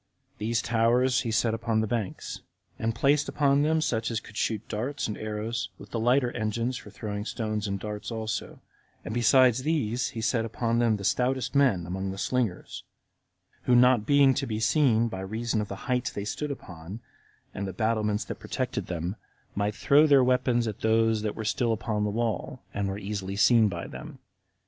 These 0.39 0.63
towers 0.63 1.19
he 1.21 1.29
set 1.29 1.53
upon 1.53 1.81
the 1.81 1.85
banks, 1.85 2.41
and 2.79 2.95
placed 2.95 3.29
upon 3.29 3.61
them 3.61 3.81
such 3.81 4.09
as 4.09 4.19
could 4.19 4.35
shoot 4.35 4.67
darts 4.67 5.07
and 5.07 5.15
arrows, 5.15 5.69
with 5.77 5.91
the 5.91 5.99
lighter 5.99 6.31
engines 6.31 6.75
for 6.75 6.89
throwing 6.89 7.23
stones 7.23 7.67
and 7.67 7.79
darts 7.79 8.09
also; 8.09 8.63
and 9.05 9.13
besides 9.13 9.61
these, 9.61 10.09
he 10.17 10.19
set 10.21 10.43
upon 10.43 10.79
them 10.79 10.97
the 10.97 11.03
stoutest 11.03 11.53
men 11.53 11.85
among 11.85 12.09
the 12.09 12.17
slingers, 12.17 12.83
who 13.65 13.75
not 13.75 14.07
being 14.07 14.33
to 14.33 14.47
be 14.47 14.59
seen 14.59 15.07
by 15.07 15.19
reason 15.21 15.61
of 15.61 15.67
the 15.67 15.75
height 15.85 16.11
they 16.15 16.25
stood 16.25 16.49
upon, 16.49 16.99
and 17.53 17.67
the 17.67 17.71
battlements 17.71 18.25
that 18.25 18.39
protected 18.39 18.87
them, 18.87 19.15
might 19.53 19.75
throw 19.75 20.07
their 20.07 20.23
weapons 20.23 20.67
at 20.67 20.79
those 20.79 21.21
that 21.21 21.35
were 21.35 21.45
upon 21.71 22.03
the 22.05 22.09
wall, 22.09 22.63
and 22.73 22.87
were 22.87 22.97
easily 22.97 23.35
seen 23.35 23.69
by 23.69 23.85
them. 23.85 24.17